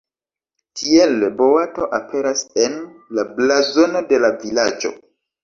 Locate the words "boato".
1.41-1.89